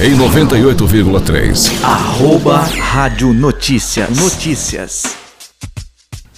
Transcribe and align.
Em 0.00 0.16
98,3. 0.16 1.84
Arroba 1.84 2.58
Rádio 2.58 3.32
Notícias. 3.32 4.08
Notícias. 4.16 5.16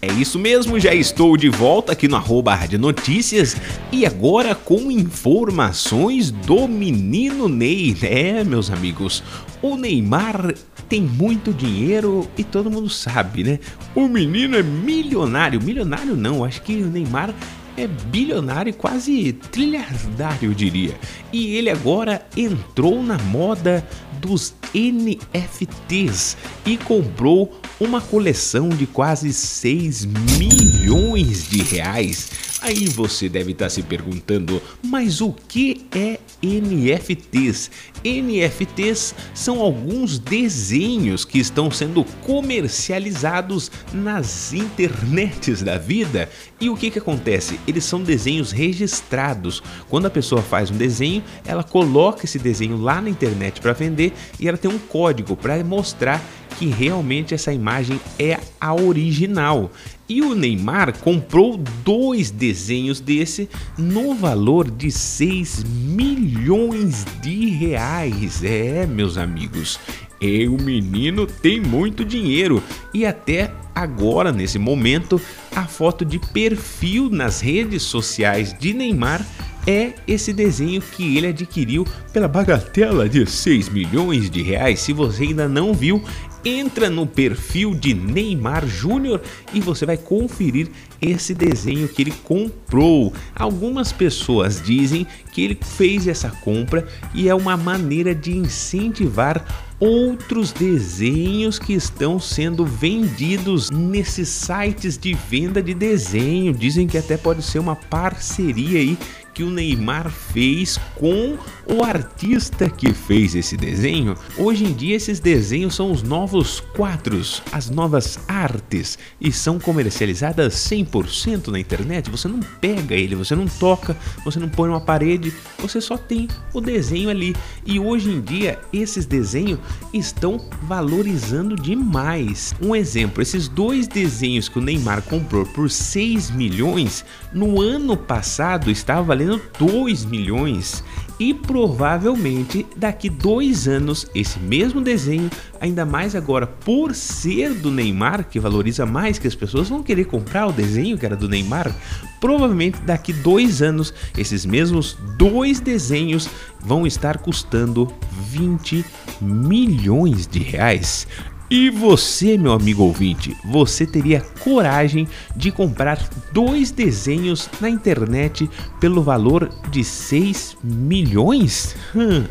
É 0.00 0.10
isso 0.12 0.36
mesmo, 0.36 0.80
já 0.80 0.92
estou 0.92 1.36
de 1.36 1.48
volta 1.48 1.92
aqui 1.92 2.08
no 2.08 2.16
arroba 2.16 2.54
Rádio 2.56 2.78
Notícias 2.78 3.56
e 3.92 4.04
agora 4.04 4.52
com 4.52 4.90
informações 4.90 6.32
do 6.32 6.66
menino 6.66 7.48
Ney. 7.48 7.96
É, 8.02 8.42
meus 8.42 8.68
amigos, 8.68 9.22
o 9.60 9.76
Neymar 9.76 10.54
tem 10.88 11.02
muito 11.02 11.52
dinheiro 11.52 12.28
e 12.36 12.42
todo 12.42 12.70
mundo 12.70 12.90
sabe, 12.90 13.44
né? 13.44 13.60
O 13.94 14.08
menino 14.08 14.56
é 14.56 14.62
milionário. 14.62 15.62
Milionário 15.62 16.16
não, 16.16 16.44
acho 16.44 16.62
que 16.62 16.82
o 16.82 16.86
Neymar 16.86 17.32
é 17.76 17.86
bilionário 17.86 18.72
quase 18.74 19.32
trilhardário, 19.32 20.50
eu 20.50 20.54
diria. 20.54 20.94
E 21.32 21.56
ele 21.56 21.70
agora 21.70 22.26
entrou 22.36 23.02
na 23.02 23.18
moda 23.18 23.86
dos 24.20 24.54
NFTs 24.74 26.36
e 26.64 26.76
comprou 26.76 27.52
uma 27.80 28.00
coleção 28.00 28.68
de 28.68 28.86
quase 28.86 29.32
6 29.32 30.04
milhões 30.04 31.48
de 31.48 31.62
reais. 31.62 32.52
Aí 32.62 32.86
você 32.86 33.28
deve 33.28 33.50
estar 33.50 33.68
se 33.68 33.82
perguntando, 33.82 34.62
mas 34.84 35.20
o 35.20 35.32
que 35.32 35.84
é 35.90 36.20
NFTs? 36.40 37.72
NFTs 38.04 39.16
são 39.34 39.60
alguns 39.60 40.16
desenhos 40.16 41.24
que 41.24 41.40
estão 41.40 41.72
sendo 41.72 42.04
comercializados 42.22 43.68
nas 43.92 44.52
internets 44.52 45.60
da 45.60 45.76
vida. 45.76 46.30
E 46.60 46.70
o 46.70 46.76
que, 46.76 46.88
que 46.88 47.00
acontece? 47.00 47.58
Eles 47.66 47.84
são 47.84 48.00
desenhos 48.00 48.52
registrados. 48.52 49.60
Quando 49.88 50.06
a 50.06 50.10
pessoa 50.10 50.40
faz 50.40 50.70
um 50.70 50.76
desenho, 50.76 51.24
ela 51.44 51.64
coloca 51.64 52.24
esse 52.26 52.38
desenho 52.38 52.76
lá 52.76 53.00
na 53.00 53.10
internet 53.10 53.60
para 53.60 53.72
vender 53.72 54.12
e 54.38 54.46
ela 54.46 54.56
tem 54.62 54.70
um 54.70 54.78
código 54.78 55.36
para 55.36 55.62
mostrar 55.64 56.22
que 56.56 56.66
realmente 56.66 57.34
essa 57.34 57.52
imagem 57.52 58.00
é 58.18 58.38
a 58.60 58.72
original. 58.72 59.70
E 60.08 60.22
o 60.22 60.34
Neymar 60.34 60.96
comprou 60.98 61.56
dois 61.84 62.30
desenhos 62.30 63.00
desse 63.00 63.48
no 63.76 64.14
valor 64.14 64.70
de 64.70 64.90
6 64.90 65.64
milhões 65.64 67.04
de 67.20 67.48
reais. 67.48 68.44
É, 68.44 68.86
meus 68.86 69.18
amigos, 69.18 69.80
e 70.20 70.46
o 70.46 70.56
menino 70.56 71.26
tem 71.26 71.60
muito 71.60 72.04
dinheiro 72.04 72.62
e 72.94 73.04
até 73.04 73.52
agora, 73.74 74.32
nesse 74.32 74.58
momento, 74.58 75.20
a 75.54 75.64
foto 75.64 76.04
de 76.04 76.18
perfil 76.18 77.08
nas 77.10 77.40
redes 77.40 77.82
sociais 77.82 78.54
de 78.58 78.72
Neymar 78.72 79.26
é 79.66 79.92
esse 80.06 80.32
desenho 80.32 80.80
que 80.80 81.16
ele 81.16 81.28
adquiriu 81.28 81.86
pela 82.12 82.26
bagatela 82.26 83.08
de 83.08 83.24
6 83.24 83.68
milhões 83.68 84.28
de 84.28 84.42
reais. 84.42 84.80
Se 84.80 84.92
você 84.92 85.22
ainda 85.24 85.48
não 85.48 85.72
viu, 85.72 86.02
entra 86.44 86.90
no 86.90 87.06
perfil 87.06 87.74
de 87.74 87.94
Neymar 87.94 88.66
Júnior 88.66 89.20
e 89.52 89.60
você 89.60 89.86
vai 89.86 89.96
conferir 89.96 90.68
esse 91.00 91.34
desenho 91.34 91.88
que 91.88 92.02
ele 92.02 92.14
comprou. 92.24 93.12
Algumas 93.34 93.92
pessoas 93.92 94.60
dizem 94.60 95.06
que 95.32 95.42
ele 95.42 95.58
fez 95.60 96.06
essa 96.06 96.30
compra 96.30 96.86
e 97.14 97.28
é 97.28 97.34
uma 97.34 97.56
maneira 97.56 98.14
de 98.14 98.36
incentivar 98.36 99.44
outros 99.78 100.52
desenhos 100.52 101.58
que 101.58 101.72
estão 101.72 102.20
sendo 102.20 102.64
vendidos 102.64 103.61
nesses 103.70 104.28
sites 104.28 104.96
de 104.98 105.14
venda 105.14 105.62
de 105.62 105.74
desenho. 105.74 106.52
Dizem 106.52 106.86
que 106.86 106.98
até 106.98 107.16
pode 107.16 107.42
ser 107.42 107.58
uma 107.58 107.76
parceria 107.76 108.78
aí 108.78 108.98
que 109.34 109.42
o 109.42 109.50
Neymar 109.50 110.10
fez 110.10 110.78
com 110.94 111.38
o 111.66 111.82
artista 111.82 112.68
que 112.68 112.92
fez 112.92 113.34
esse 113.34 113.56
desenho. 113.56 114.14
Hoje 114.36 114.64
em 114.64 114.72
dia, 114.72 114.96
esses 114.96 115.20
desenhos 115.20 115.74
são 115.74 115.90
os 115.90 116.02
novos 116.02 116.60
quadros, 116.60 117.42
as 117.50 117.70
novas 117.70 118.18
artes 118.28 118.98
e 119.20 119.32
são 119.32 119.58
comercializadas 119.58 120.54
100% 120.54 121.48
na 121.48 121.58
internet. 121.58 122.10
Você 122.10 122.28
não 122.28 122.40
pega 122.60 122.94
ele, 122.94 123.14
você 123.14 123.34
não 123.34 123.46
toca, 123.46 123.96
você 124.24 124.38
não 124.38 124.48
põe 124.48 124.68
uma 124.68 124.80
parede, 124.80 125.32
você 125.58 125.80
só 125.80 125.96
tem 125.96 126.28
o 126.52 126.60
desenho 126.60 127.08
ali. 127.08 127.34
E 127.64 127.78
hoje 127.78 128.10
em 128.10 128.20
dia, 128.20 128.58
esses 128.72 129.06
desenhos 129.06 129.58
estão 129.92 130.40
valorizando 130.62 131.56
demais. 131.56 132.54
Um 132.60 132.76
exemplo: 132.76 133.22
esses 133.22 133.48
dois 133.48 133.86
desenhos 133.86 134.48
que 134.48 134.58
o 134.58 134.62
Neymar 134.62 135.02
comprou 135.02 135.46
por 135.46 135.70
6 135.70 136.30
milhões, 136.30 137.04
no 137.32 137.60
ano 137.60 137.96
passado 137.96 138.70
estava 138.70 139.02
valendo 139.02 139.21
valendo 139.22 139.40
2 139.58 140.04
milhões 140.04 140.82
e 141.18 141.32
provavelmente 141.32 142.66
daqui 142.76 143.08
dois 143.08 143.68
anos 143.68 144.08
esse 144.12 144.40
mesmo 144.40 144.80
desenho, 144.80 145.30
ainda 145.60 145.86
mais 145.86 146.16
agora 146.16 146.46
por 146.46 146.94
ser 146.94 147.54
do 147.54 147.70
Neymar, 147.70 148.28
que 148.28 148.40
valoriza 148.40 148.84
mais 148.84 149.18
que 149.18 149.28
as 149.28 149.34
pessoas 149.34 149.68
vão 149.68 149.82
querer 149.82 150.06
comprar 150.06 150.48
o 150.48 150.52
desenho 150.52 150.98
que 150.98 151.06
era 151.06 151.14
do 151.14 151.28
Neymar, 151.28 151.72
provavelmente 152.20 152.80
daqui 152.80 153.12
dois 153.12 153.62
anos 153.62 153.94
esses 154.16 154.44
mesmos 154.44 154.96
dois 155.16 155.60
desenhos 155.60 156.28
vão 156.60 156.86
estar 156.86 157.18
custando 157.18 157.92
20 158.30 158.84
milhões 159.20 160.26
de 160.26 160.40
reais. 160.40 161.06
E 161.54 161.68
você, 161.68 162.38
meu 162.38 162.52
amigo 162.52 162.82
ouvinte, 162.82 163.36
você 163.44 163.86
teria 163.86 164.22
coragem 164.42 165.06
de 165.36 165.52
comprar 165.52 165.98
dois 166.32 166.70
desenhos 166.70 167.46
na 167.60 167.68
internet 167.68 168.48
pelo 168.80 169.02
valor 169.02 169.50
de 169.70 169.84
6 169.84 170.56
milhões? 170.64 171.76
Hum, 171.94 172.24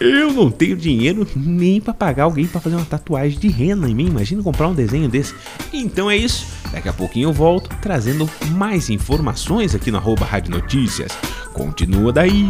eu 0.00 0.32
não 0.32 0.50
tenho 0.50 0.78
dinheiro 0.78 1.28
nem 1.36 1.78
para 1.78 1.92
pagar 1.92 2.24
alguém 2.24 2.46
para 2.46 2.58
fazer 2.58 2.76
uma 2.76 2.86
tatuagem 2.86 3.38
de 3.38 3.48
rena 3.48 3.86
em 3.86 3.94
mim. 3.94 4.06
Imagina 4.06 4.42
comprar 4.42 4.68
um 4.68 4.74
desenho 4.74 5.10
desse. 5.10 5.34
Então 5.70 6.10
é 6.10 6.16
isso. 6.16 6.46
Daqui 6.72 6.88
a 6.88 6.92
pouquinho 6.94 7.28
eu 7.28 7.34
volto 7.34 7.68
trazendo 7.82 8.26
mais 8.52 8.88
informações 8.88 9.74
aqui 9.74 9.94
arroba 9.94 10.24
Rádio 10.24 10.52
Notícias. 10.52 11.12
Continua 11.52 12.10
daí. 12.14 12.48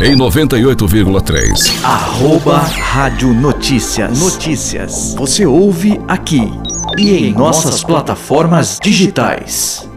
Em 0.00 0.16
98,3. 0.16 1.84
Arroba 1.84 2.58
Rádio 2.58 3.34
Notícias. 3.34 4.18
Notícias. 4.18 5.14
Você 5.16 5.44
ouve 5.44 6.00
aqui 6.08 6.50
e 6.98 7.10
em 7.26 7.32
nossas 7.32 7.84
plataformas 7.84 8.78
digitais. 8.82 9.89